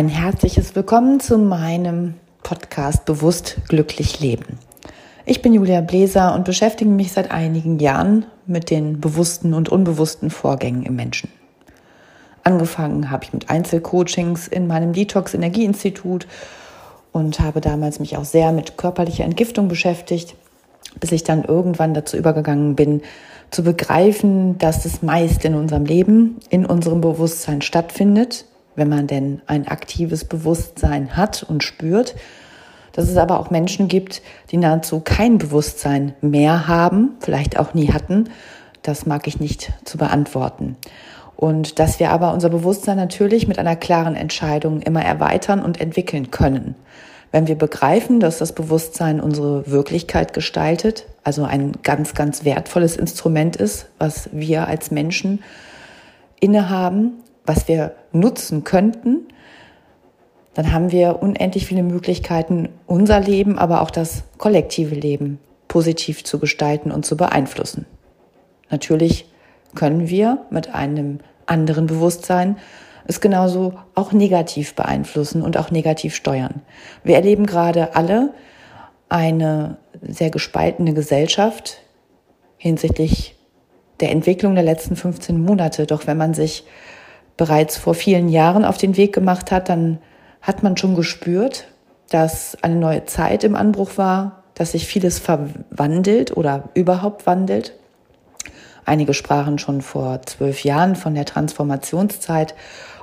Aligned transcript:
Ein 0.00 0.08
herzliches 0.08 0.74
Willkommen 0.74 1.20
zu 1.20 1.36
meinem 1.36 2.14
Podcast 2.42 3.04
Bewusst 3.04 3.58
glücklich 3.68 4.18
leben. 4.18 4.58
Ich 5.26 5.42
bin 5.42 5.52
Julia 5.52 5.82
Bläser 5.82 6.34
und 6.34 6.46
beschäftige 6.46 6.88
mich 6.88 7.12
seit 7.12 7.30
einigen 7.30 7.78
Jahren 7.78 8.24
mit 8.46 8.70
den 8.70 8.98
bewussten 9.02 9.52
und 9.52 9.68
unbewussten 9.68 10.30
Vorgängen 10.30 10.84
im 10.84 10.96
Menschen. 10.96 11.28
Angefangen 12.44 13.10
habe 13.10 13.24
ich 13.24 13.34
mit 13.34 13.50
Einzelcoachings 13.50 14.48
in 14.48 14.66
meinem 14.66 14.94
Detox 14.94 15.34
Energieinstitut 15.34 16.26
und 17.12 17.38
habe 17.38 17.60
damals 17.60 18.00
mich 18.00 18.16
auch 18.16 18.24
sehr 18.24 18.52
mit 18.52 18.78
körperlicher 18.78 19.24
Entgiftung 19.24 19.68
beschäftigt, 19.68 20.34
bis 20.98 21.12
ich 21.12 21.24
dann 21.24 21.44
irgendwann 21.44 21.92
dazu 21.92 22.16
übergegangen 22.16 22.74
bin, 22.74 23.02
zu 23.50 23.62
begreifen, 23.62 24.56
dass 24.56 24.82
das 24.82 25.02
meist 25.02 25.44
in 25.44 25.54
unserem 25.54 25.84
Leben, 25.84 26.38
in 26.48 26.64
unserem 26.64 27.02
Bewusstsein 27.02 27.60
stattfindet 27.60 28.46
wenn 28.80 28.88
man 28.88 29.06
denn 29.06 29.42
ein 29.46 29.68
aktives 29.68 30.24
Bewusstsein 30.24 31.14
hat 31.14 31.42
und 31.42 31.62
spürt, 31.62 32.16
dass 32.92 33.10
es 33.10 33.18
aber 33.18 33.38
auch 33.38 33.50
Menschen 33.50 33.88
gibt, 33.88 34.22
die 34.50 34.56
nahezu 34.56 35.00
kein 35.00 35.36
Bewusstsein 35.36 36.14
mehr 36.22 36.66
haben, 36.66 37.10
vielleicht 37.20 37.58
auch 37.58 37.74
nie 37.74 37.92
hatten. 37.92 38.30
Das 38.82 39.04
mag 39.04 39.26
ich 39.26 39.38
nicht 39.38 39.70
zu 39.84 39.98
beantworten. 39.98 40.76
Und 41.36 41.78
dass 41.78 42.00
wir 42.00 42.10
aber 42.10 42.32
unser 42.32 42.48
Bewusstsein 42.48 42.96
natürlich 42.96 43.46
mit 43.46 43.58
einer 43.58 43.76
klaren 43.76 44.16
Entscheidung 44.16 44.80
immer 44.80 45.04
erweitern 45.04 45.62
und 45.62 45.78
entwickeln 45.78 46.30
können. 46.30 46.74
Wenn 47.32 47.48
wir 47.48 47.56
begreifen, 47.56 48.18
dass 48.18 48.38
das 48.38 48.54
Bewusstsein 48.54 49.20
unsere 49.20 49.70
Wirklichkeit 49.70 50.32
gestaltet, 50.32 51.04
also 51.22 51.44
ein 51.44 51.72
ganz, 51.82 52.14
ganz 52.14 52.46
wertvolles 52.46 52.96
Instrument 52.96 53.56
ist, 53.56 53.88
was 53.98 54.30
wir 54.32 54.66
als 54.68 54.90
Menschen 54.90 55.42
innehaben 56.40 57.22
was 57.50 57.66
wir 57.66 57.96
nutzen 58.12 58.62
könnten, 58.62 59.26
dann 60.54 60.72
haben 60.72 60.92
wir 60.92 61.20
unendlich 61.20 61.66
viele 61.66 61.82
Möglichkeiten, 61.82 62.68
unser 62.86 63.18
Leben, 63.18 63.58
aber 63.58 63.82
auch 63.82 63.90
das 63.90 64.22
kollektive 64.38 64.94
Leben 64.94 65.40
positiv 65.66 66.22
zu 66.22 66.38
gestalten 66.38 66.92
und 66.92 67.04
zu 67.04 67.16
beeinflussen. 67.16 67.86
Natürlich 68.70 69.28
können 69.74 70.08
wir 70.08 70.46
mit 70.50 70.72
einem 70.72 71.18
anderen 71.46 71.86
Bewusstsein 71.88 72.56
es 73.08 73.20
genauso 73.20 73.74
auch 73.96 74.12
negativ 74.12 74.76
beeinflussen 74.76 75.42
und 75.42 75.56
auch 75.56 75.72
negativ 75.72 76.14
steuern. 76.14 76.62
Wir 77.02 77.16
erleben 77.16 77.46
gerade 77.46 77.96
alle 77.96 78.32
eine 79.08 79.78
sehr 80.02 80.30
gespaltene 80.30 80.94
Gesellschaft 80.94 81.78
hinsichtlich 82.58 83.34
der 83.98 84.12
Entwicklung 84.12 84.54
der 84.54 84.62
letzten 84.62 84.94
15 84.94 85.42
Monate. 85.42 85.86
Doch 85.86 86.06
wenn 86.06 86.16
man 86.16 86.32
sich 86.32 86.64
bereits 87.40 87.78
vor 87.78 87.94
vielen 87.94 88.28
Jahren 88.28 88.66
auf 88.66 88.76
den 88.76 88.98
Weg 88.98 89.14
gemacht 89.14 89.50
hat, 89.50 89.70
dann 89.70 89.98
hat 90.42 90.62
man 90.62 90.76
schon 90.76 90.94
gespürt, 90.94 91.68
dass 92.10 92.54
eine 92.60 92.74
neue 92.74 93.06
Zeit 93.06 93.44
im 93.44 93.56
Anbruch 93.56 93.96
war, 93.96 94.42
dass 94.52 94.72
sich 94.72 94.86
vieles 94.86 95.18
verwandelt 95.18 96.36
oder 96.36 96.64
überhaupt 96.74 97.24
wandelt. 97.24 97.72
Einige 98.84 99.14
sprachen 99.14 99.58
schon 99.58 99.80
vor 99.80 100.20
zwölf 100.26 100.64
Jahren 100.64 100.96
von 100.96 101.14
der 101.14 101.24
Transformationszeit 101.24 102.54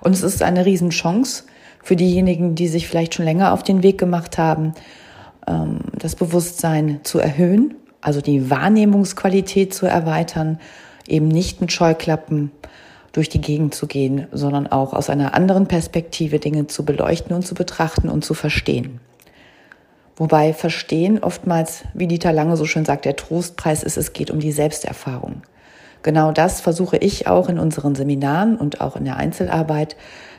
und 0.02 0.11
es 0.13 0.21
ist 0.21 0.43
eine 0.43 0.67
Riesenchance 0.67 1.45
für 1.81 1.95
diejenigen, 1.95 2.53
die 2.53 2.67
sich 2.67 2.88
vielleicht 2.88 3.15
schon 3.15 3.25
länger 3.25 3.53
auf 3.53 3.63
den 3.63 3.81
Weg 3.81 3.97
gemacht 3.97 4.38
haben, 4.38 4.73
ähm, 5.47 5.80
das 5.97 6.15
Bewusstsein 6.15 6.99
zu 7.02 7.17
erhöhen, 7.17 7.73
also 8.02 8.21
die 8.21 8.52
Wahrnehmungsqualität 8.52 9.73
zu 9.73 9.87
erweitern, 9.87 10.59
eben 11.08 11.27
nicht 11.27 11.59
mit 11.59 11.71
Scheuklappen 11.71 12.52
durch 13.12 13.30
die 13.30 13.42
Gegend 13.42 13.73
zu 13.73 13.88
gehen, 13.88 14.28
sondern 14.32 14.68
auch 14.68 14.94
aus 14.94 15.10
einer 15.10 15.34
anderen 15.34 15.68
Perspektive 15.68 16.40
Dinge 16.40 16.68
zu 16.68 16.86
beleuchten 16.86 17.36
und 17.36 17.45
zu 17.45 17.56
betrachten 17.56 18.10
und 18.10 18.23
zu 18.23 18.34
verstehen. 18.34 19.00
Wobei 20.16 20.54
Verstehen 20.54 21.23
oftmals, 21.23 21.84
wie 21.94 22.08
Dieter 22.08 22.34
Lange 22.34 22.58
so 22.58 22.66
schön 22.66 22.86
sagt, 22.86 23.06
der 23.06 23.16
Trostpreis 23.16 23.84
ist, 23.84 23.98
es 23.98 24.14
geht 24.14 24.32
um 24.32 24.40
die 24.40 24.52
Selbsterfahrung. 24.52 25.44
Genau 26.02 26.32
das 26.32 26.62
versuche 26.62 26.98
ich 26.98 27.28
auch 27.28 27.50
in 27.50 27.60
unseren 27.60 27.95
Seminaren 27.95 28.58
und 28.58 28.82
auch 28.82 28.95
in 28.95 29.06
der 29.06 29.18
Einzelarbeit 29.18 29.95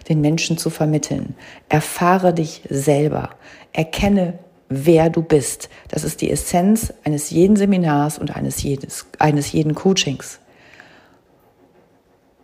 den 0.08 0.20
Menschen 0.20 0.58
zu 0.58 0.70
vermitteln. 0.70 1.34
Erfahre 1.68 2.32
dich 2.32 2.62
selber. 2.68 3.30
Erkenne, 3.72 4.38
wer 4.68 5.10
du 5.10 5.22
bist. 5.22 5.68
Das 5.88 6.04
ist 6.04 6.22
die 6.22 6.30
Essenz 6.30 6.92
eines 7.04 7.30
jeden 7.30 7.56
Seminars 7.56 8.18
und 8.18 8.34
eines, 8.34 8.62
jedes, 8.62 9.06
eines 9.18 9.52
jeden 9.52 9.74
Coachings. 9.74 10.40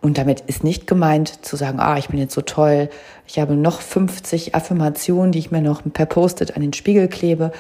Und 0.05 0.19
damit 0.19 0.43
ist 0.43 0.63
nicht 0.63 0.87
gemeint 0.87 1.47
zu 1.47 1.57
sagen, 1.57 1.81
ah, 1.81 1.97
ich 1.97 2.09
bin 2.09 2.21
jetzt 2.21 2.35
so 2.35 2.43
toll, 2.43 2.91
ich 3.27 3.39
habe 3.39 3.55
noch 3.55 3.81
50 3.81 4.55
Affirmationen, 4.55 5.33
die 5.33 5.39
ich 5.39 5.51
mir 5.51 5.63
noch 5.63 5.81
per 5.95 6.05
Post-it 6.05 6.55
an 6.55 6.61
den 6.61 6.75
Spiegel 6.75 7.09
klebe 7.09 7.53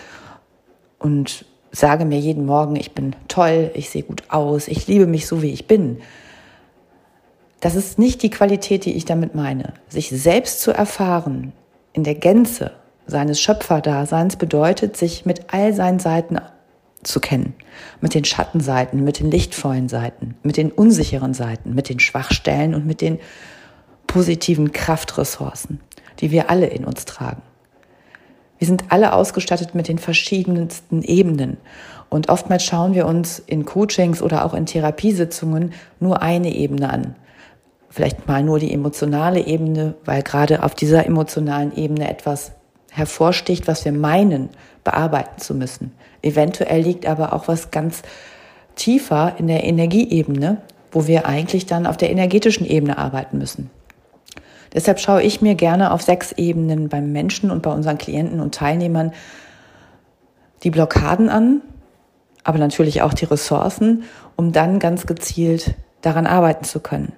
und 0.98 1.46
sage 1.72 2.04
mir 2.04 2.18
jeden 2.18 2.44
Morgen, 2.44 2.76
ich 2.76 2.92
bin 2.92 3.16
toll, 3.28 3.70
ich 3.72 3.88
sehe 3.88 4.02
gut 4.02 4.24
aus, 4.28 4.68
ich 4.68 4.86
liebe 4.86 5.06
mich 5.06 5.26
so, 5.26 5.40
wie 5.40 5.52
ich 5.52 5.66
bin. 5.66 6.02
Das 7.60 7.76
ist 7.76 7.98
nicht 7.98 8.22
die 8.22 8.28
Qualität, 8.28 8.84
die 8.84 8.92
ich 8.92 9.06
damit 9.06 9.34
meine. 9.34 9.72
Sich 9.88 10.10
selbst 10.10 10.60
zu 10.60 10.70
erfahren 10.70 11.54
in 11.94 12.04
der 12.04 12.14
Gänze 12.14 12.72
seines 13.06 13.40
Schöpferdaseins 13.40 14.36
bedeutet, 14.36 14.98
sich 14.98 15.24
mit 15.24 15.46
all 15.50 15.72
seinen 15.72 15.98
Seiten 15.98 16.38
zu 17.04 17.20
kennen. 17.20 17.54
Mit 18.00 18.14
den 18.14 18.24
Schattenseiten, 18.24 19.04
mit 19.04 19.20
den 19.20 19.30
lichtvollen 19.30 19.88
Seiten, 19.88 20.36
mit 20.42 20.56
den 20.56 20.72
unsicheren 20.72 21.34
Seiten, 21.34 21.74
mit 21.74 21.88
den 21.88 22.00
Schwachstellen 22.00 22.74
und 22.74 22.86
mit 22.86 23.00
den 23.00 23.18
positiven 24.06 24.72
Kraftressourcen, 24.72 25.80
die 26.20 26.30
wir 26.30 26.50
alle 26.50 26.66
in 26.66 26.84
uns 26.84 27.04
tragen. 27.04 27.42
Wir 28.58 28.66
sind 28.66 28.84
alle 28.88 29.12
ausgestattet 29.12 29.74
mit 29.74 29.88
den 29.88 29.98
verschiedensten 29.98 31.02
Ebenen. 31.02 31.56
Und 32.08 32.28
oftmals 32.28 32.64
schauen 32.64 32.94
wir 32.94 33.06
uns 33.06 33.40
in 33.40 33.64
Coachings 33.64 34.22
oder 34.22 34.44
auch 34.44 34.54
in 34.54 34.66
Therapiesitzungen 34.66 35.72
nur 36.00 36.22
eine 36.22 36.54
Ebene 36.54 36.90
an. 36.90 37.16
Vielleicht 37.90 38.26
mal 38.26 38.42
nur 38.42 38.58
die 38.58 38.72
emotionale 38.72 39.46
Ebene, 39.46 39.94
weil 40.04 40.22
gerade 40.22 40.62
auf 40.62 40.74
dieser 40.74 41.06
emotionalen 41.06 41.76
Ebene 41.76 42.08
etwas 42.08 42.52
hervorsticht, 42.94 43.66
was 43.66 43.84
wir 43.84 43.92
meinen, 43.92 44.50
bearbeiten 44.84 45.40
zu 45.40 45.54
müssen. 45.54 45.92
Eventuell 46.22 46.80
liegt 46.80 47.06
aber 47.06 47.32
auch 47.32 47.48
was 47.48 47.72
ganz 47.72 48.02
tiefer 48.76 49.34
in 49.38 49.48
der 49.48 49.64
Energieebene, 49.64 50.62
wo 50.92 51.08
wir 51.08 51.26
eigentlich 51.26 51.66
dann 51.66 51.86
auf 51.86 51.96
der 51.96 52.10
energetischen 52.10 52.64
Ebene 52.66 52.96
arbeiten 52.96 53.38
müssen. 53.38 53.68
Deshalb 54.72 55.00
schaue 55.00 55.22
ich 55.22 55.40
mir 55.40 55.56
gerne 55.56 55.92
auf 55.92 56.02
sechs 56.02 56.32
Ebenen 56.32 56.88
beim 56.88 57.10
Menschen 57.10 57.50
und 57.50 57.62
bei 57.62 57.72
unseren 57.72 57.98
Klienten 57.98 58.40
und 58.40 58.54
Teilnehmern 58.54 59.12
die 60.62 60.70
Blockaden 60.70 61.28
an, 61.28 61.62
aber 62.44 62.58
natürlich 62.58 63.02
auch 63.02 63.12
die 63.12 63.24
Ressourcen, 63.24 64.04
um 64.36 64.52
dann 64.52 64.78
ganz 64.78 65.06
gezielt 65.06 65.74
daran 66.00 66.26
arbeiten 66.26 66.64
zu 66.64 66.78
können. 66.78 67.12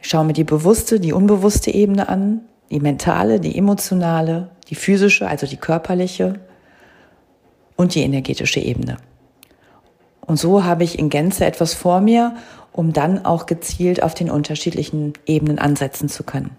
Ich 0.00 0.08
schaue 0.08 0.24
mir 0.24 0.32
die 0.32 0.44
bewusste, 0.44 1.00
die 1.00 1.12
unbewusste 1.12 1.70
Ebene 1.70 2.08
an, 2.08 2.42
die 2.70 2.80
mentale, 2.80 3.40
die 3.40 3.56
emotionale, 3.56 4.48
die 4.68 4.74
physische, 4.74 5.28
also 5.28 5.46
die 5.46 5.56
körperliche 5.56 6.40
und 7.76 7.94
die 7.94 8.02
energetische 8.02 8.60
Ebene. 8.60 8.96
Und 10.20 10.38
so 10.38 10.64
habe 10.64 10.84
ich 10.84 10.98
in 10.98 11.08
Gänze 11.08 11.44
etwas 11.44 11.74
vor 11.74 12.00
mir, 12.00 12.34
um 12.72 12.92
dann 12.92 13.24
auch 13.24 13.46
gezielt 13.46 14.02
auf 14.02 14.14
den 14.14 14.30
unterschiedlichen 14.30 15.12
Ebenen 15.24 15.58
ansetzen 15.58 16.08
zu 16.08 16.24
können. 16.24 16.50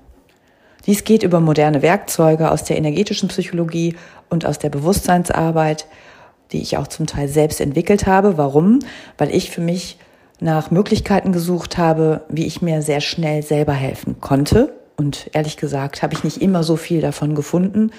Dies 0.85 1.03
geht 1.03 1.23
über 1.23 1.41
moderne 1.41 1.81
Werkzeuge 1.81 2.49
aus 2.49 2.63
der 2.63 2.77
energetischen 2.77 3.27
Psychologie 3.27 3.97
und 4.29 4.45
aus 4.45 4.57
der 4.57 4.69
Bewusstseinsarbeit, 4.69 5.85
die 6.53 6.61
ich 6.61 6.77
auch 6.77 6.87
zum 6.87 7.07
Teil 7.07 7.27
selbst 7.27 7.59
entwickelt 7.59 8.07
habe. 8.07 8.37
Warum? 8.37 8.79
Weil 9.17 9.35
ich 9.35 9.51
für 9.51 9.59
mich 9.59 9.97
nach 10.39 10.71
Möglichkeiten 10.71 11.33
gesucht 11.33 11.77
habe, 11.77 12.21
wie 12.29 12.45
ich 12.45 12.61
mir 12.61 12.81
sehr 12.81 13.01
schnell 13.01 13.43
selber 13.43 13.73
helfen 13.73 14.21
konnte 14.21 14.73
und 14.97 15.29
ehrlich 15.33 15.57
gesagt 15.57 16.01
habe 16.01 16.13
ich 16.13 16.23
nicht 16.23 16.41
immer 16.41 16.63
so 16.63 16.75
viel 16.75 17.01
davon 17.01 17.35
gefunden. 17.35 17.91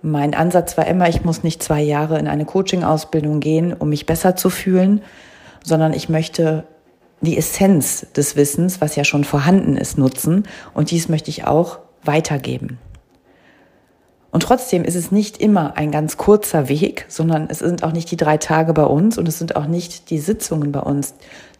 Mein 0.00 0.34
Ansatz 0.34 0.76
war 0.78 0.86
immer, 0.86 1.08
ich 1.08 1.24
muss 1.24 1.42
nicht 1.42 1.62
zwei 1.62 1.82
Jahre 1.82 2.18
in 2.18 2.28
eine 2.28 2.46
Coaching-Ausbildung 2.46 3.40
gehen, 3.40 3.74
um 3.74 3.90
mich 3.90 4.06
besser 4.06 4.34
zu 4.34 4.48
fühlen, 4.48 5.02
sondern 5.64 5.92
ich 5.92 6.08
möchte 6.08 6.64
die 7.20 7.36
Essenz 7.36 8.06
des 8.16 8.36
Wissens, 8.36 8.80
was 8.80 8.96
ja 8.96 9.04
schon 9.04 9.24
vorhanden 9.24 9.76
ist, 9.76 9.98
nutzen. 9.98 10.44
Und 10.72 10.90
dies 10.90 11.08
möchte 11.08 11.30
ich 11.30 11.46
auch 11.46 11.80
weitergeben. 12.04 12.78
Und 14.30 14.44
trotzdem 14.44 14.84
ist 14.84 14.94
es 14.94 15.10
nicht 15.10 15.38
immer 15.38 15.76
ein 15.76 15.90
ganz 15.90 16.16
kurzer 16.16 16.68
Weg, 16.68 17.06
sondern 17.08 17.48
es 17.50 17.58
sind 17.58 17.82
auch 17.82 17.92
nicht 17.92 18.10
die 18.10 18.16
drei 18.16 18.36
Tage 18.36 18.72
bei 18.72 18.84
uns 18.84 19.18
und 19.18 19.26
es 19.26 19.38
sind 19.38 19.56
auch 19.56 19.66
nicht 19.66 20.10
die 20.10 20.18
Sitzungen 20.18 20.70
bei 20.70 20.80
uns, 20.80 21.14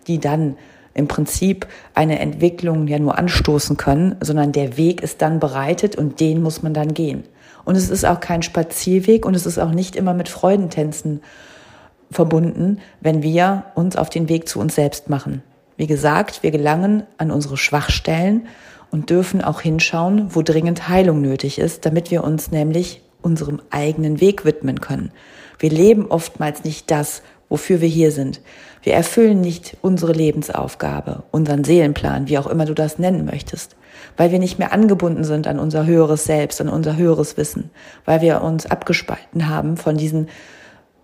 die 0.06 0.20
dann 0.20 0.56
im 0.98 1.06
Prinzip 1.06 1.66
eine 1.94 2.18
Entwicklung 2.18 2.88
ja 2.88 2.98
nur 2.98 3.16
anstoßen 3.16 3.76
können, 3.76 4.16
sondern 4.20 4.50
der 4.50 4.76
Weg 4.76 5.00
ist 5.00 5.22
dann 5.22 5.38
bereitet 5.38 5.96
und 5.96 6.18
den 6.18 6.42
muss 6.42 6.62
man 6.62 6.74
dann 6.74 6.92
gehen. 6.92 7.22
Und 7.64 7.76
es 7.76 7.88
ist 7.88 8.04
auch 8.04 8.18
kein 8.18 8.42
Spazierweg 8.42 9.24
und 9.24 9.34
es 9.34 9.46
ist 9.46 9.58
auch 9.58 9.70
nicht 9.70 9.94
immer 9.94 10.12
mit 10.12 10.28
Freudentänzen 10.28 11.22
verbunden, 12.10 12.78
wenn 13.00 13.22
wir 13.22 13.64
uns 13.76 13.96
auf 13.96 14.10
den 14.10 14.28
Weg 14.28 14.48
zu 14.48 14.58
uns 14.58 14.74
selbst 14.74 15.08
machen. 15.08 15.42
Wie 15.76 15.86
gesagt, 15.86 16.42
wir 16.42 16.50
gelangen 16.50 17.04
an 17.16 17.30
unsere 17.30 17.56
Schwachstellen 17.56 18.48
und 18.90 19.10
dürfen 19.10 19.42
auch 19.42 19.60
hinschauen, 19.60 20.34
wo 20.34 20.42
dringend 20.42 20.88
Heilung 20.88 21.20
nötig 21.20 21.60
ist, 21.60 21.86
damit 21.86 22.10
wir 22.10 22.24
uns 22.24 22.50
nämlich 22.50 23.02
unserem 23.22 23.60
eigenen 23.70 24.20
Weg 24.20 24.44
widmen 24.44 24.80
können. 24.80 25.12
Wir 25.60 25.70
leben 25.70 26.06
oftmals 26.06 26.64
nicht 26.64 26.90
das, 26.90 27.22
wofür 27.48 27.80
wir 27.80 27.88
hier 27.88 28.12
sind. 28.12 28.40
Wir 28.82 28.94
erfüllen 28.94 29.40
nicht 29.40 29.76
unsere 29.82 30.12
Lebensaufgabe, 30.12 31.22
unseren 31.30 31.64
Seelenplan, 31.64 32.28
wie 32.28 32.38
auch 32.38 32.46
immer 32.46 32.64
du 32.64 32.74
das 32.74 32.98
nennen 32.98 33.24
möchtest, 33.24 33.76
weil 34.16 34.30
wir 34.30 34.38
nicht 34.38 34.58
mehr 34.58 34.72
angebunden 34.72 35.24
sind 35.24 35.46
an 35.46 35.58
unser 35.58 35.86
höheres 35.86 36.24
Selbst, 36.24 36.60
an 36.60 36.68
unser 36.68 36.96
höheres 36.96 37.36
Wissen, 37.36 37.70
weil 38.04 38.20
wir 38.20 38.42
uns 38.42 38.66
abgespalten 38.66 39.48
haben 39.48 39.76
von 39.76 39.96
diesen 39.96 40.28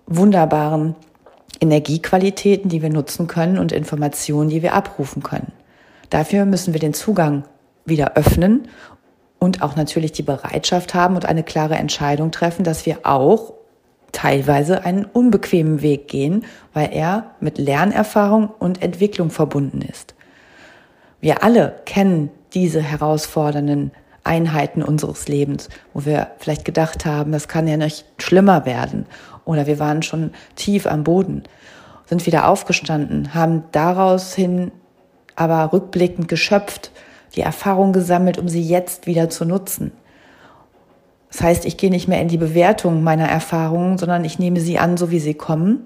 wunderbaren 0.06 0.94
Energiequalitäten, 1.60 2.68
die 2.68 2.82
wir 2.82 2.90
nutzen 2.90 3.26
können 3.26 3.58
und 3.58 3.72
Informationen, 3.72 4.50
die 4.50 4.62
wir 4.62 4.74
abrufen 4.74 5.22
können. 5.22 5.52
Dafür 6.10 6.44
müssen 6.44 6.74
wir 6.74 6.80
den 6.80 6.94
Zugang 6.94 7.44
wieder 7.84 8.16
öffnen 8.16 8.68
und 9.38 9.62
auch 9.62 9.76
natürlich 9.76 10.12
die 10.12 10.22
Bereitschaft 10.22 10.94
haben 10.94 11.16
und 11.16 11.26
eine 11.26 11.42
klare 11.42 11.74
Entscheidung 11.76 12.30
treffen, 12.30 12.64
dass 12.64 12.86
wir 12.86 13.00
auch 13.02 13.54
teilweise 14.14 14.84
einen 14.84 15.04
unbequemen 15.04 15.82
Weg 15.82 16.08
gehen, 16.08 16.44
weil 16.72 16.90
er 16.92 17.32
mit 17.40 17.58
Lernerfahrung 17.58 18.48
und 18.48 18.82
Entwicklung 18.82 19.30
verbunden 19.30 19.82
ist. 19.82 20.14
Wir 21.20 21.42
alle 21.42 21.74
kennen 21.84 22.30
diese 22.54 22.80
herausfordernden 22.80 23.90
Einheiten 24.22 24.82
unseres 24.82 25.28
Lebens, 25.28 25.68
wo 25.92 26.04
wir 26.06 26.28
vielleicht 26.38 26.64
gedacht 26.64 27.04
haben, 27.04 27.32
das 27.32 27.48
kann 27.48 27.68
ja 27.68 27.76
nicht 27.76 28.06
schlimmer 28.18 28.64
werden 28.64 29.06
oder 29.44 29.66
wir 29.66 29.78
waren 29.78 30.02
schon 30.02 30.30
tief 30.56 30.86
am 30.86 31.04
Boden, 31.04 31.42
sind 32.06 32.24
wieder 32.26 32.48
aufgestanden, 32.48 33.34
haben 33.34 33.64
daraus 33.72 34.34
hin 34.34 34.72
aber 35.36 35.72
rückblickend 35.72 36.28
geschöpft, 36.28 36.90
die 37.34 37.40
Erfahrung 37.40 37.92
gesammelt, 37.92 38.38
um 38.38 38.48
sie 38.48 38.62
jetzt 38.62 39.06
wieder 39.06 39.28
zu 39.28 39.44
nutzen. 39.44 39.92
Das 41.34 41.42
heißt, 41.42 41.64
ich 41.64 41.76
gehe 41.76 41.90
nicht 41.90 42.06
mehr 42.06 42.22
in 42.22 42.28
die 42.28 42.36
Bewertung 42.36 43.02
meiner 43.02 43.26
Erfahrungen, 43.26 43.98
sondern 43.98 44.24
ich 44.24 44.38
nehme 44.38 44.60
sie 44.60 44.78
an, 44.78 44.96
so 44.96 45.10
wie 45.10 45.18
sie 45.18 45.34
kommen, 45.34 45.84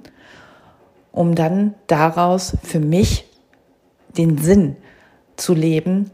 um 1.11 1.35
dann 1.35 1.73
daraus 1.87 2.59
für 2.63 2.81
mich 2.81 3.25
den 4.19 4.37
Sinn 4.37 4.77
zu 5.37 5.55
leben, 5.55 6.11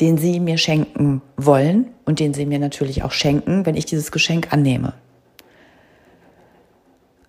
den 0.00 0.18
sie 0.18 0.40
mir 0.40 0.58
schenken 0.58 1.22
wollen 1.36 1.86
und 2.04 2.18
den 2.18 2.34
sie 2.34 2.46
mir 2.46 2.58
natürlich 2.58 3.04
auch 3.04 3.12
schenken, 3.12 3.64
wenn 3.64 3.76
ich 3.76 3.86
dieses 3.86 4.10
Geschenk 4.10 4.52
annehme. 4.52 4.94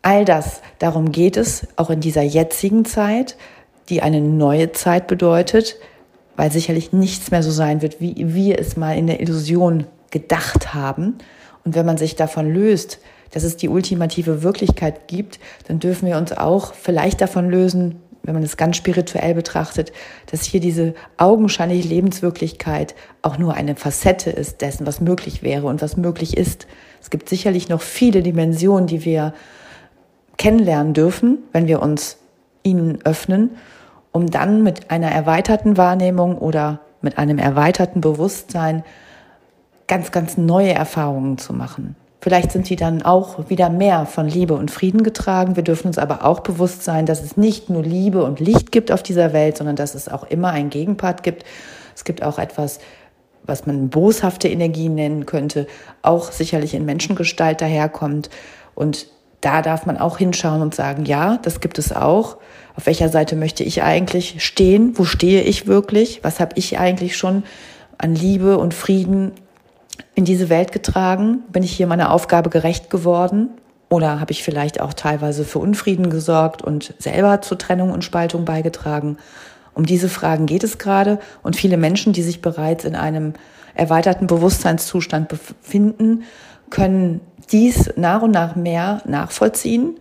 All 0.02 0.26
das, 0.26 0.64
darum 0.80 1.12
geht 1.12 1.38
es 1.38 1.68
auch 1.76 1.92
in 1.92 2.00
dieser 2.00 2.24
jetzigen 2.24 2.86
Zeit, 2.86 3.38
die 3.90 4.02
eine 4.02 4.20
neue 4.20 4.72
Zeit 4.72 5.06
bedeutet, 5.06 5.76
weil 6.38 6.52
sicherlich 6.52 6.92
nichts 6.92 7.30
mehr 7.30 7.44
so 7.44 7.52
sein 7.52 7.84
wird, 7.84 8.02
wie 8.02 8.34
wir 8.34 8.58
es 8.58 8.78
mal 8.78 8.98
in 8.98 9.06
der 9.06 9.20
Illusion 9.20 9.86
gedacht 10.12 10.74
haben. 10.74 11.18
Und 11.66 11.76
wenn 11.76 11.86
man 11.86 11.98
sich 11.98 12.16
davon 12.16 12.54
löst, 12.54 13.00
dass 13.32 13.44
es 13.44 13.58
die 13.58 13.70
ultimative 13.70 14.44
Wirklichkeit 14.44 15.08
gibt, 15.08 15.40
dann 15.68 15.80
dürfen 15.80 16.08
wir 16.08 16.18
uns 16.18 16.34
auch 16.34 16.74
vielleicht 16.74 17.22
davon 17.22 17.50
lösen, 17.50 18.02
wenn 18.24 18.36
man 18.36 18.44
es 18.44 18.58
ganz 18.58 18.78
spirituell 18.78 19.34
betrachtet, 19.34 19.92
dass 20.28 20.44
hier 20.44 20.60
diese 20.60 20.94
augenscheinliche 21.18 21.88
Lebenswirklichkeit 21.88 22.94
auch 23.22 23.38
nur 23.38 23.56
eine 23.56 23.76
Facette 23.76 24.30
ist 24.30 24.62
dessen, 24.62 24.86
was 24.86 25.02
möglich 25.02 25.42
wäre 25.42 25.66
und 25.68 25.82
was 25.82 25.98
möglich 25.98 26.38
ist. 26.38 26.68
Es 27.02 27.10
gibt 27.10 27.30
sicherlich 27.30 27.70
noch 27.70 27.82
viele 27.82 28.22
Dimensionen, 28.22 28.86
die 28.86 29.06
wir 29.06 29.34
kennenlernen 30.38 30.94
dürfen, 30.94 31.40
wenn 31.52 31.68
wir 31.68 31.82
uns 31.82 32.18
ihnen 32.64 33.00
öffnen, 33.06 33.52
um 34.12 34.30
dann 34.30 34.62
mit 34.62 34.92
einer 34.92 35.10
erweiterten 35.10 35.78
Wahrnehmung 35.78 36.38
oder 36.38 36.82
mit 37.02 37.18
einem 37.18 37.40
erweiterten 37.40 38.02
Bewusstsein 38.02 38.84
ganz, 39.88 40.12
ganz 40.12 40.38
neue 40.38 40.74
Erfahrungen 40.74 41.38
zu 41.38 41.54
machen. 41.54 41.96
Vielleicht 42.22 42.52
sind 42.52 42.68
sie 42.68 42.76
dann 42.76 43.02
auch 43.02 43.50
wieder 43.50 43.72
mehr 43.72 44.06
von 44.06 44.28
Liebe 44.28 44.54
und 44.54 44.70
Frieden 44.70 45.02
getragen. 45.02 45.56
Wir 45.56 45.64
dürfen 45.64 45.88
uns 45.88 45.98
aber 45.98 46.24
auch 46.24 46.42
bewusst 46.42 46.84
sein, 46.84 47.08
dass 47.08 47.24
es 47.24 47.36
nicht 47.36 47.70
nur 47.70 47.82
Liebe 47.82 48.24
und 48.24 48.40
Licht 48.40 48.72
gibt 48.72 48.92
auf 48.92 49.02
dieser 49.02 49.34
Welt, 49.34 49.58
sondern 49.58 49.76
dass 49.76 49.96
es 49.96 50.08
auch 50.08 50.26
immer 50.26 50.50
einen 50.50 50.70
Gegenpart 50.70 51.24
gibt. 51.24 51.44
Es 51.96 52.04
gibt 52.04 52.22
auch 52.22 52.38
etwas, 52.38 52.80
was 53.44 53.66
man 53.66 53.90
boshafte 53.90 54.48
Energie 54.48 54.88
nennen 54.88 55.26
könnte, 55.26 55.66
auch 56.04 56.32
sicherlich 56.32 56.76
in 56.76 56.86
Menschengestalt 56.86 57.60
daherkommt. 57.60 58.30
Und 58.76 59.08
da 59.42 59.64
darf 59.64 59.88
man 59.88 59.98
auch 59.98 60.20
hinschauen 60.20 60.62
und 60.62 60.76
sagen, 60.76 61.06
ja, 61.06 61.38
das 61.42 61.60
gibt 61.60 61.80
es 61.80 61.92
auch. 61.92 62.38
Auf 62.76 62.86
welcher 62.86 63.10
Seite 63.10 63.36
möchte 63.36 63.64
ich 63.64 63.82
eigentlich 63.82 64.46
stehen? 64.46 64.94
Wo 64.96 65.06
stehe 65.06 65.42
ich 65.42 65.66
wirklich? 65.66 66.24
Was 66.24 66.40
habe 66.40 66.52
ich 66.56 66.78
eigentlich 66.78 67.18
schon 67.18 67.44
an 67.98 68.14
Liebe 68.14 68.60
und 68.60 68.76
Frieden 68.76 69.32
in 70.16 70.26
diese 70.26 70.50
Welt 70.50 70.72
getragen? 70.72 71.44
Bin 71.52 71.64
ich 71.64 71.72
hier 71.72 71.88
meiner 71.88 72.12
Aufgabe 72.12 72.50
gerecht 72.50 72.90
geworden? 72.90 73.50
Oder 73.90 74.20
habe 74.20 74.32
ich 74.32 74.44
vielleicht 74.44 74.80
auch 74.80 74.94
teilweise 74.94 75.44
für 75.44 75.60
Unfrieden 75.60 76.10
gesorgt 76.10 76.62
und 76.62 76.94
selber 76.98 77.42
zur 77.42 77.58
Trennung 77.58 77.92
und 77.92 78.04
Spaltung 78.04 78.46
beigetragen? 78.46 79.18
Um 79.74 79.86
diese 79.86 80.10
Fragen 80.10 80.46
geht 80.46 80.64
es 80.64 80.78
gerade. 80.78 81.20
Und 81.44 81.56
viele 81.56 81.78
Menschen, 81.78 82.14
die 82.14 82.22
sich 82.24 82.42
bereits 82.42 82.86
in 82.86 82.96
einem 82.96 83.34
erweiterten 83.74 84.28
Bewusstseinszustand 84.28 85.28
befinden, 85.28 86.24
können 86.70 87.22
dies 87.52 87.92
nach 87.96 88.22
und 88.22 88.32
nach 88.32 88.56
mehr 88.56 89.02
nachvollziehen. 89.06 90.00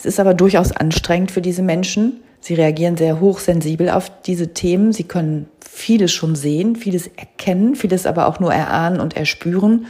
Es 0.00 0.06
ist 0.06 0.18
aber 0.18 0.32
durchaus 0.32 0.72
anstrengend 0.72 1.30
für 1.30 1.42
diese 1.42 1.62
Menschen. 1.62 2.22
Sie 2.40 2.54
reagieren 2.54 2.96
sehr 2.96 3.20
hochsensibel 3.20 3.90
auf 3.90 4.10
diese 4.22 4.54
Themen. 4.54 4.94
Sie 4.94 5.04
können 5.04 5.46
vieles 5.60 6.10
schon 6.10 6.36
sehen, 6.36 6.74
vieles 6.74 7.08
erkennen, 7.18 7.74
vieles 7.74 8.06
aber 8.06 8.26
auch 8.26 8.40
nur 8.40 8.50
erahnen 8.50 8.98
und 8.98 9.14
erspüren. 9.14 9.84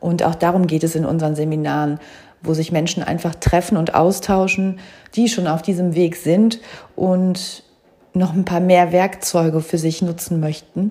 Und 0.00 0.24
auch 0.24 0.34
darum 0.34 0.66
geht 0.66 0.82
es 0.82 0.96
in 0.96 1.04
unseren 1.04 1.36
Seminaren, 1.36 2.00
wo 2.42 2.54
sich 2.54 2.72
Menschen 2.72 3.04
einfach 3.04 3.36
treffen 3.36 3.76
und 3.76 3.94
austauschen, 3.94 4.80
die 5.14 5.28
schon 5.28 5.46
auf 5.46 5.62
diesem 5.62 5.94
Weg 5.94 6.16
sind 6.16 6.58
und 6.96 7.62
noch 8.14 8.34
ein 8.34 8.44
paar 8.44 8.58
mehr 8.58 8.90
Werkzeuge 8.90 9.60
für 9.60 9.78
sich 9.78 10.02
nutzen 10.02 10.40
möchten, 10.40 10.90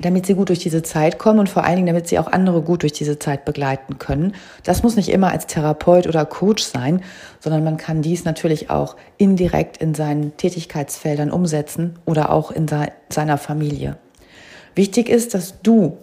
damit 0.00 0.26
sie 0.26 0.34
gut 0.34 0.48
durch 0.48 0.58
diese 0.58 0.82
Zeit 0.82 1.18
kommen 1.18 1.38
und 1.38 1.48
vor 1.48 1.64
allen 1.64 1.76
Dingen, 1.76 1.86
damit 1.88 2.08
sie 2.08 2.18
auch 2.18 2.28
andere 2.28 2.62
gut 2.62 2.82
durch 2.82 2.92
diese 2.92 3.18
Zeit 3.18 3.44
begleiten 3.44 3.98
können. 3.98 4.34
Das 4.62 4.82
muss 4.82 4.96
nicht 4.96 5.08
immer 5.08 5.30
als 5.30 5.46
Therapeut 5.46 6.06
oder 6.06 6.24
Coach 6.24 6.62
sein, 6.62 7.02
sondern 7.40 7.64
man 7.64 7.76
kann 7.76 8.02
dies 8.02 8.24
natürlich 8.24 8.70
auch 8.70 8.96
indirekt 9.16 9.78
in 9.78 9.94
seinen 9.94 10.36
Tätigkeitsfeldern 10.36 11.30
umsetzen 11.30 11.98
oder 12.04 12.30
auch 12.30 12.50
in 12.50 12.66
seiner 13.08 13.38
Familie. 13.38 13.96
Wichtig 14.74 15.08
ist, 15.08 15.34
dass 15.34 15.60
du 15.62 15.98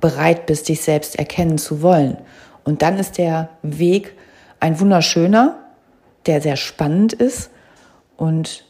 bereit 0.00 0.46
bist, 0.46 0.68
dich 0.68 0.82
selbst 0.82 1.18
erkennen 1.18 1.58
zu 1.58 1.82
wollen. 1.82 2.18
Und 2.64 2.82
dann 2.82 2.98
ist 2.98 3.18
der 3.18 3.48
Weg 3.62 4.14
ein 4.60 4.78
wunderschöner, 4.78 5.58
der 6.26 6.40
sehr 6.40 6.56
spannend 6.56 7.12
ist 7.12 7.50
und 8.16 8.67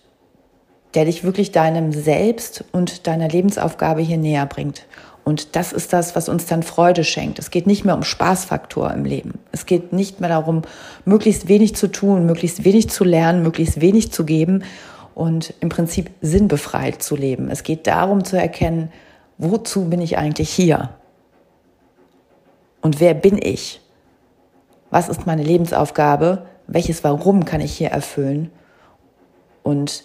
der 0.94 1.04
dich 1.04 1.24
wirklich 1.24 1.52
deinem 1.52 1.92
Selbst 1.92 2.64
und 2.72 3.06
deiner 3.06 3.28
Lebensaufgabe 3.28 4.00
hier 4.00 4.16
näher 4.16 4.46
bringt. 4.46 4.86
Und 5.24 5.56
das 5.56 5.74
ist 5.74 5.92
das, 5.92 6.16
was 6.16 6.30
uns 6.30 6.46
dann 6.46 6.62
Freude 6.62 7.04
schenkt. 7.04 7.38
Es 7.38 7.50
geht 7.50 7.66
nicht 7.66 7.84
mehr 7.84 7.94
um 7.94 8.02
Spaßfaktor 8.02 8.90
im 8.92 9.04
Leben. 9.04 9.38
Es 9.52 9.66
geht 9.66 9.92
nicht 9.92 10.20
mehr 10.20 10.30
darum, 10.30 10.62
möglichst 11.04 11.48
wenig 11.48 11.76
zu 11.76 11.88
tun, 11.88 12.24
möglichst 12.24 12.64
wenig 12.64 12.88
zu 12.88 13.04
lernen, 13.04 13.42
möglichst 13.42 13.82
wenig 13.82 14.10
zu 14.10 14.24
geben 14.24 14.64
und 15.14 15.52
im 15.60 15.68
Prinzip 15.68 16.10
sinnbefreit 16.22 17.02
zu 17.02 17.14
leben. 17.14 17.50
Es 17.50 17.62
geht 17.62 17.86
darum 17.86 18.24
zu 18.24 18.38
erkennen, 18.38 18.90
wozu 19.36 19.90
bin 19.90 20.00
ich 20.00 20.16
eigentlich 20.16 20.48
hier? 20.48 20.90
Und 22.80 23.00
wer 23.00 23.12
bin 23.12 23.36
ich? 23.36 23.82
Was 24.90 25.10
ist 25.10 25.26
meine 25.26 25.42
Lebensaufgabe? 25.42 26.46
Welches 26.66 27.04
Warum 27.04 27.44
kann 27.44 27.60
ich 27.60 27.76
hier 27.76 27.88
erfüllen? 27.88 28.50
Und 29.62 30.04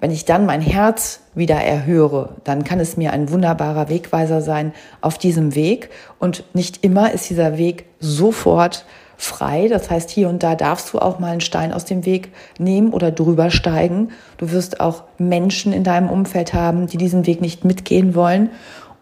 wenn 0.00 0.10
ich 0.10 0.24
dann 0.24 0.46
mein 0.46 0.62
Herz 0.62 1.20
wieder 1.34 1.56
erhöre, 1.56 2.30
dann 2.44 2.64
kann 2.64 2.80
es 2.80 2.96
mir 2.96 3.12
ein 3.12 3.30
wunderbarer 3.30 3.90
Wegweiser 3.90 4.40
sein 4.40 4.72
auf 5.02 5.18
diesem 5.18 5.54
Weg. 5.54 5.90
Und 6.18 6.44
nicht 6.54 6.82
immer 6.82 7.12
ist 7.12 7.28
dieser 7.28 7.58
Weg 7.58 7.84
sofort 8.00 8.86
frei. 9.18 9.68
Das 9.68 9.90
heißt, 9.90 10.08
hier 10.08 10.30
und 10.30 10.42
da 10.42 10.54
darfst 10.54 10.92
du 10.92 10.98
auch 10.98 11.18
mal 11.18 11.32
einen 11.32 11.42
Stein 11.42 11.74
aus 11.74 11.84
dem 11.84 12.06
Weg 12.06 12.32
nehmen 12.58 12.94
oder 12.94 13.12
drüber 13.12 13.50
steigen. 13.50 14.08
Du 14.38 14.50
wirst 14.52 14.80
auch 14.80 15.04
Menschen 15.18 15.74
in 15.74 15.84
deinem 15.84 16.08
Umfeld 16.08 16.54
haben, 16.54 16.86
die 16.86 16.96
diesen 16.96 17.26
Weg 17.26 17.42
nicht 17.42 17.66
mitgehen 17.66 18.14
wollen. 18.14 18.48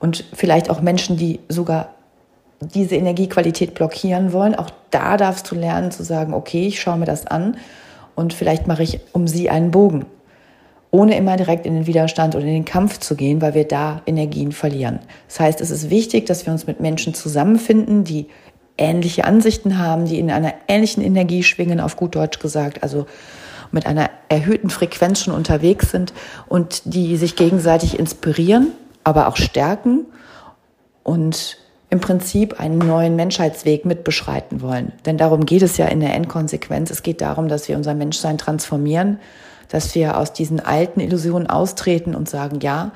Und 0.01 0.25
vielleicht 0.33 0.69
auch 0.69 0.81
Menschen, 0.81 1.17
die 1.17 1.39
sogar 1.49 1.91
diese 2.61 2.97
Energiequalität 2.97 3.75
blockieren 3.75 4.33
wollen. 4.33 4.57
Auch 4.57 4.71
da 4.91 5.17
darfst 5.17 5.49
du 5.49 5.55
lernen 5.55 5.93
zu 5.93 6.03
sagen, 6.03 6.35
okay, 6.35 6.67
ich 6.67 6.81
schaue 6.81 6.99
mir 6.99 7.05
das 7.05 7.25
an 7.25 7.57
und 8.17 8.35
vielleicht 8.35 8.67
mache 8.67 8.83
ich 8.83 8.99
um 9.13 9.29
sie 9.29 9.49
einen 9.49 9.71
Bogen 9.71 10.07
ohne 10.91 11.17
immer 11.17 11.37
direkt 11.37 11.67
in 11.67 11.75
den 11.75 11.87
Widerstand 11.87 12.35
oder 12.35 12.45
in 12.45 12.53
den 12.55 12.65
Kampf 12.65 12.99
zu 12.99 13.15
gehen, 13.15 13.43
weil 13.43 13.55
wir 13.55 13.69
da 13.69 14.03
Energien 14.07 14.53
verlieren. 14.53 15.01
Das 15.27 15.41
heißt, 15.41 15.61
es 15.61 15.71
ist 15.71 15.91
wichtig, 15.91 16.27
dass 16.27 16.47
wir 16.47 16.53
uns 16.53 16.67
mit 16.67 16.81
Menschen 16.81 17.15
zusammenfinden, 17.15 18.05
die 18.05 18.29
ähnliche 18.79 19.25
Ansichten 19.25 19.79
haben, 19.79 20.07
die 20.07 20.19
in 20.19 20.31
einer 20.31 20.55
ähnlichen 20.67 21.03
Energie 21.03 21.43
schwingen, 21.43 21.81
auf 21.81 21.97
gut 21.97 22.15
Deutsch 22.15 22.39
gesagt, 22.39 22.83
also 22.83 23.07
mit 23.71 23.87
einer 23.87 24.09
erhöhten 24.31 24.71
Frequenz 24.71 25.21
schon 25.21 25.35
unterwegs 25.35 25.91
sind 25.91 26.15
und 26.49 26.83
die 26.85 27.17
sich 27.17 27.37
gegenseitig 27.37 27.99
inspirieren, 27.99 28.69
aber 29.05 29.29
auch 29.29 29.37
stärken 29.37 30.07
und 31.03 31.59
im 31.91 32.01
Prinzip 32.01 32.61
einen 32.61 32.79
neuen 32.79 33.17
Menschheitsweg 33.17 33.85
mitbeschreiten 33.85 34.61
wollen. 34.61 34.93
Denn 35.07 35.17
darum 35.17 35.47
geht 35.47 35.63
es 35.63 35.77
ja 35.77 35.87
in 35.87 36.01
der 36.01 36.15
Endkonsequenz. 36.15 36.91
Es 36.91 37.03
geht 37.03 37.21
darum, 37.21 37.49
dass 37.49 37.69
wir 37.69 37.77
unser 37.77 37.95
Menschsein 37.95 38.37
transformieren, 38.39 39.19
dass 39.69 39.95
wir 39.95 40.17
aus 40.17 40.33
diesen 40.33 40.61
alten 40.61 41.01
Illusionen 41.01 41.49
austreten 41.49 42.15
und 42.15 42.29
sagen, 42.29 42.61
ja, 42.61 42.93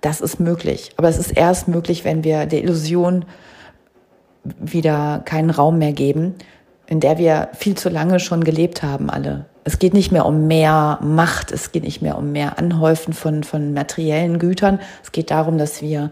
das 0.00 0.20
ist 0.20 0.40
möglich. 0.40 0.92
Aber 0.96 1.08
es 1.08 1.18
ist 1.18 1.36
erst 1.36 1.68
möglich, 1.68 2.04
wenn 2.04 2.24
wir 2.24 2.46
der 2.46 2.62
Illusion 2.62 3.24
wieder 4.44 5.22
keinen 5.24 5.50
Raum 5.50 5.78
mehr 5.78 5.92
geben, 5.92 6.34
in 6.86 7.00
der 7.00 7.18
wir 7.18 7.48
viel 7.54 7.76
zu 7.76 7.88
lange 7.88 8.20
schon 8.20 8.44
gelebt 8.44 8.82
haben, 8.82 9.08
alle. 9.08 9.46
Es 9.64 9.78
geht 9.78 9.94
nicht 9.94 10.10
mehr 10.10 10.26
um 10.26 10.48
mehr 10.48 10.98
Macht, 11.02 11.52
es 11.52 11.70
geht 11.70 11.84
nicht 11.84 12.02
mehr 12.02 12.18
um 12.18 12.32
mehr 12.32 12.58
Anhäufen 12.58 13.12
von, 13.12 13.44
von 13.44 13.72
materiellen 13.72 14.40
Gütern. 14.40 14.80
Es 15.04 15.12
geht 15.12 15.30
darum, 15.30 15.56
dass 15.56 15.80
wir 15.82 16.10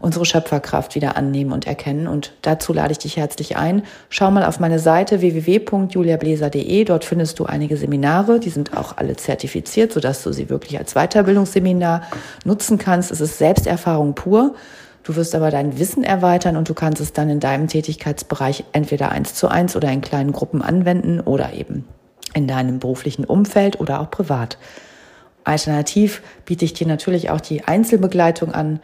unsere 0.00 0.24
Schöpferkraft 0.24 0.94
wieder 0.94 1.16
annehmen 1.16 1.52
und 1.52 1.66
erkennen. 1.66 2.06
Und 2.06 2.32
dazu 2.42 2.72
lade 2.72 2.92
ich 2.92 2.98
dich 2.98 3.16
herzlich 3.16 3.56
ein. 3.56 3.82
Schau 4.10 4.30
mal 4.30 4.44
auf 4.44 4.60
meine 4.60 4.78
Seite 4.78 5.20
www.juliabläser.de. 5.20 6.84
Dort 6.84 7.04
findest 7.04 7.38
du 7.38 7.46
einige 7.46 7.76
Seminare. 7.76 8.40
Die 8.40 8.50
sind 8.50 8.76
auch 8.76 8.96
alle 8.96 9.16
zertifiziert, 9.16 9.92
sodass 9.92 10.22
du 10.22 10.32
sie 10.32 10.48
wirklich 10.48 10.78
als 10.78 10.94
Weiterbildungsseminar 10.94 12.02
nutzen 12.44 12.78
kannst. 12.78 13.10
Es 13.10 13.20
ist 13.20 13.38
Selbsterfahrung 13.38 14.14
pur. 14.14 14.54
Du 15.02 15.16
wirst 15.16 15.34
aber 15.34 15.50
dein 15.50 15.78
Wissen 15.78 16.04
erweitern 16.04 16.56
und 16.56 16.68
du 16.68 16.74
kannst 16.74 17.00
es 17.00 17.12
dann 17.12 17.30
in 17.30 17.40
deinem 17.40 17.66
Tätigkeitsbereich 17.66 18.64
entweder 18.72 19.10
eins 19.10 19.34
zu 19.34 19.48
eins 19.48 19.74
oder 19.74 19.90
in 19.90 20.02
kleinen 20.02 20.32
Gruppen 20.32 20.60
anwenden 20.60 21.20
oder 21.20 21.54
eben 21.54 21.86
in 22.34 22.46
deinem 22.46 22.78
beruflichen 22.78 23.24
Umfeld 23.24 23.80
oder 23.80 24.00
auch 24.00 24.10
privat. 24.10 24.58
Alternativ 25.44 26.20
biete 26.44 26.66
ich 26.66 26.74
dir 26.74 26.86
natürlich 26.86 27.30
auch 27.30 27.40
die 27.40 27.64
Einzelbegleitung 27.64 28.52
an 28.52 28.80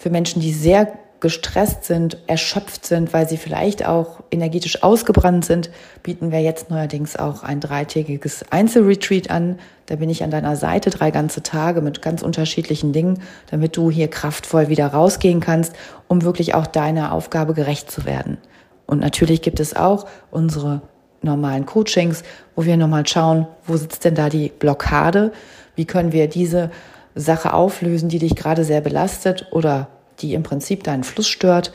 für 0.00 0.08
Menschen, 0.08 0.40
die 0.40 0.52
sehr 0.54 0.94
gestresst 1.20 1.84
sind, 1.84 2.16
erschöpft 2.26 2.86
sind, 2.86 3.12
weil 3.12 3.28
sie 3.28 3.36
vielleicht 3.36 3.86
auch 3.86 4.20
energetisch 4.30 4.82
ausgebrannt 4.82 5.44
sind, 5.44 5.68
bieten 6.02 6.32
wir 6.32 6.40
jetzt 6.40 6.70
neuerdings 6.70 7.16
auch 7.16 7.42
ein 7.42 7.60
dreitägiges 7.60 8.46
Einzelretreat 8.48 9.28
an. 9.28 9.58
Da 9.84 9.96
bin 9.96 10.08
ich 10.08 10.24
an 10.24 10.30
deiner 10.30 10.56
Seite 10.56 10.88
drei 10.88 11.10
ganze 11.10 11.42
Tage 11.42 11.82
mit 11.82 12.00
ganz 12.00 12.22
unterschiedlichen 12.22 12.94
Dingen, 12.94 13.20
damit 13.50 13.76
du 13.76 13.90
hier 13.90 14.08
kraftvoll 14.08 14.70
wieder 14.70 14.86
rausgehen 14.86 15.40
kannst, 15.40 15.74
um 16.08 16.22
wirklich 16.22 16.54
auch 16.54 16.66
deiner 16.66 17.12
Aufgabe 17.12 17.52
gerecht 17.52 17.90
zu 17.90 18.06
werden. 18.06 18.38
Und 18.86 19.00
natürlich 19.00 19.42
gibt 19.42 19.60
es 19.60 19.76
auch 19.76 20.06
unsere 20.30 20.80
normalen 21.20 21.66
Coachings, 21.66 22.22
wo 22.56 22.64
wir 22.64 22.78
nochmal 22.78 23.06
schauen, 23.06 23.46
wo 23.66 23.76
sitzt 23.76 24.06
denn 24.06 24.14
da 24.14 24.30
die 24.30 24.50
Blockade? 24.58 25.32
Wie 25.76 25.84
können 25.84 26.12
wir 26.12 26.26
diese 26.26 26.70
Sache 27.14 27.52
auflösen, 27.52 28.08
die 28.08 28.18
dich 28.18 28.36
gerade 28.36 28.64
sehr 28.64 28.80
belastet 28.80 29.48
oder 29.52 29.88
die 30.20 30.34
im 30.34 30.42
Prinzip 30.42 30.84
deinen 30.84 31.04
Fluss 31.04 31.28
stört. 31.28 31.72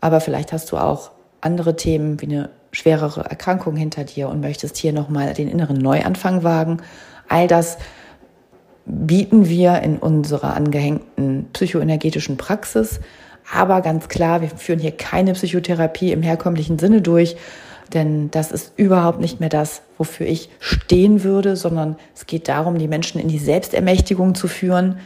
Aber 0.00 0.20
vielleicht 0.20 0.52
hast 0.52 0.72
du 0.72 0.76
auch 0.76 1.12
andere 1.40 1.76
Themen 1.76 2.20
wie 2.20 2.26
eine 2.26 2.50
schwerere 2.72 3.22
Erkrankung 3.22 3.76
hinter 3.76 4.04
dir 4.04 4.28
und 4.28 4.40
möchtest 4.40 4.76
hier 4.76 4.92
nochmal 4.92 5.32
den 5.34 5.48
inneren 5.48 5.78
Neuanfang 5.78 6.42
wagen. 6.42 6.78
All 7.28 7.46
das 7.46 7.78
bieten 8.86 9.48
wir 9.48 9.80
in 9.82 9.98
unserer 9.98 10.54
angehängten 10.54 11.48
psychoenergetischen 11.52 12.36
Praxis. 12.36 13.00
Aber 13.52 13.80
ganz 13.80 14.08
klar, 14.08 14.40
wir 14.40 14.48
führen 14.48 14.78
hier 14.78 14.92
keine 14.92 15.34
Psychotherapie 15.34 16.12
im 16.12 16.22
herkömmlichen 16.22 16.78
Sinne 16.78 17.02
durch, 17.02 17.36
denn 17.92 18.30
das 18.30 18.50
ist 18.50 18.72
überhaupt 18.76 19.20
nicht 19.20 19.40
mehr 19.40 19.48
das, 19.48 19.82
wofür 19.98 20.26
ich 20.26 20.50
stehen 20.58 21.24
würde, 21.24 21.56
sondern 21.56 21.96
es 22.14 22.26
geht 22.26 22.48
darum, 22.48 22.78
die 22.78 22.88
Menschen 22.88 23.20
in 23.20 23.28
die 23.28 23.38
Selbstermächtigung 23.38 24.34
zu 24.34 24.48
führen 24.48 24.98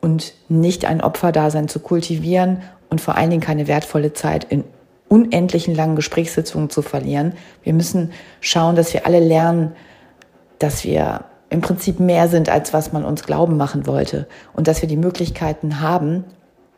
und 0.00 0.34
nicht 0.48 0.84
ein 0.84 1.00
Opferdasein 1.00 1.68
zu 1.68 1.80
kultivieren 1.80 2.62
und 2.90 3.00
vor 3.00 3.16
allen 3.16 3.30
Dingen 3.30 3.42
keine 3.42 3.68
wertvolle 3.68 4.12
Zeit 4.12 4.44
in 4.44 4.64
unendlichen 5.08 5.74
langen 5.74 5.96
Gesprächssitzungen 5.96 6.70
zu 6.70 6.82
verlieren. 6.82 7.34
Wir 7.62 7.74
müssen 7.74 8.12
schauen, 8.40 8.76
dass 8.76 8.94
wir 8.94 9.06
alle 9.06 9.20
lernen, 9.20 9.72
dass 10.58 10.84
wir 10.84 11.24
im 11.50 11.60
Prinzip 11.60 12.00
mehr 12.00 12.28
sind, 12.28 12.48
als 12.48 12.72
was 12.72 12.92
man 12.92 13.04
uns 13.04 13.24
glauben 13.24 13.58
machen 13.58 13.86
wollte 13.86 14.26
und 14.54 14.68
dass 14.68 14.80
wir 14.80 14.88
die 14.88 14.96
Möglichkeiten 14.96 15.80
haben, 15.80 16.24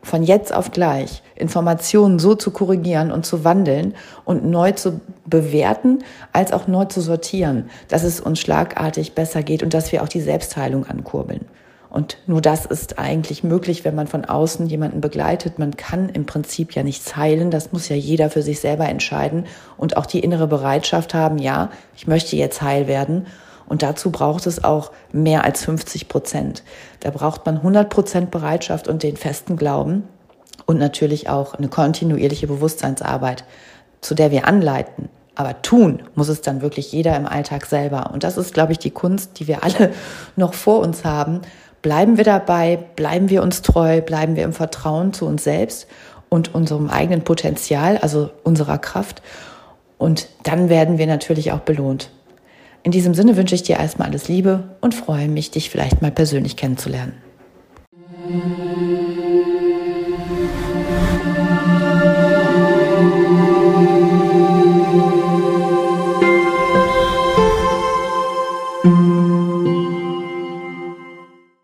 von 0.03 0.21
jetzt 0.21 0.53
auf 0.53 0.71
gleich 0.71 1.23
Informationen 1.35 2.19
so 2.19 2.35
zu 2.35 2.51
korrigieren 2.51 3.11
und 3.11 3.25
zu 3.25 3.43
wandeln 3.43 3.95
und 4.23 4.45
neu 4.45 4.73
zu 4.73 4.99
bewerten, 5.25 5.99
als 6.31 6.51
auch 6.53 6.67
neu 6.67 6.85
zu 6.85 7.01
sortieren, 7.01 7.69
dass 7.87 8.03
es 8.03 8.19
uns 8.19 8.39
schlagartig 8.39 9.13
besser 9.13 9.43
geht 9.43 9.63
und 9.63 9.73
dass 9.73 9.91
wir 9.91 10.03
auch 10.03 10.09
die 10.09 10.21
Selbstheilung 10.21 10.85
ankurbeln. 10.85 11.45
Und 11.89 12.17
nur 12.27 12.41
das 12.41 12.65
ist 12.65 12.99
eigentlich 12.99 13.43
möglich, 13.43 13.85
wenn 13.85 13.95
man 13.95 14.07
von 14.07 14.25
außen 14.25 14.67
jemanden 14.67 14.99
begleitet. 14.99 15.59
Man 15.59 15.77
kann 15.77 16.09
im 16.09 16.25
Prinzip 16.25 16.73
ja 16.73 16.83
nichts 16.83 17.15
heilen. 17.15 17.51
Das 17.51 17.71
muss 17.71 17.87
ja 17.87 17.95
jeder 17.95 18.29
für 18.29 18.41
sich 18.41 18.59
selber 18.59 18.89
entscheiden 18.89 19.45
und 19.77 19.95
auch 19.95 20.05
die 20.05 20.19
innere 20.19 20.47
Bereitschaft 20.47 21.13
haben, 21.13 21.37
ja, 21.37 21.69
ich 21.95 22.05
möchte 22.05 22.35
jetzt 22.35 22.61
heil 22.61 22.87
werden 22.87 23.27
und 23.67 23.81
dazu 23.81 24.11
braucht 24.11 24.45
es 24.45 24.63
auch 24.63 24.91
mehr 25.11 25.43
als 25.43 25.63
50 25.63 26.07
Prozent. 26.07 26.63
Da 26.99 27.11
braucht 27.11 27.45
man 27.45 27.57
100 27.57 27.89
Prozent 27.89 28.31
Bereitschaft 28.31 28.87
und 28.87 29.01
den 29.01 29.17
festen 29.17 29.55
Glauben 29.55 30.03
und 30.65 30.77
natürlich 30.77 31.29
auch 31.29 31.53
eine 31.53 31.67
kontinuierliche 31.67 32.47
Bewusstseinsarbeit, 32.47 33.45
zu 34.01 34.15
der 34.15 34.31
wir 34.31 34.47
anleiten. 34.47 35.09
Aber 35.35 35.61
tun 35.61 36.01
muss 36.15 36.29
es 36.29 36.41
dann 36.41 36.61
wirklich 36.61 36.91
jeder 36.91 37.15
im 37.15 37.25
Alltag 37.25 37.65
selber. 37.65 38.11
Und 38.13 38.23
das 38.23 38.37
ist, 38.37 38.53
glaube 38.53 38.71
ich, 38.71 38.79
die 38.79 38.91
Kunst, 38.91 39.39
die 39.39 39.47
wir 39.47 39.63
alle 39.63 39.91
noch 40.35 40.53
vor 40.53 40.79
uns 40.79 41.03
haben. 41.03 41.41
Bleiben 41.81 42.17
wir 42.17 42.23
dabei, 42.23 42.79
bleiben 42.95 43.29
wir 43.29 43.43
uns 43.43 43.61
treu, 43.61 44.01
bleiben 44.01 44.35
wir 44.35 44.43
im 44.43 44.53
Vertrauen 44.53 45.13
zu 45.13 45.25
uns 45.25 45.43
selbst 45.43 45.87
und 46.29 46.55
unserem 46.55 46.89
eigenen 46.89 47.23
Potenzial, 47.23 47.97
also 47.97 48.31
unserer 48.43 48.77
Kraft. 48.77 49.21
Und 49.97 50.27
dann 50.43 50.69
werden 50.69 50.97
wir 50.97 51.07
natürlich 51.07 51.51
auch 51.51 51.59
belohnt. 51.59 52.09
In 52.83 52.91
diesem 52.91 53.13
Sinne 53.13 53.35
wünsche 53.35 53.55
ich 53.55 53.63
dir 53.63 53.77
erstmal 53.77 54.09
alles 54.09 54.27
Liebe 54.27 54.63
und 54.81 54.93
freue 54.93 55.27
mich, 55.27 55.51
dich 55.51 55.69
vielleicht 55.69 56.01
mal 56.01 56.11
persönlich 56.11 56.55
kennenzulernen. 56.55 57.13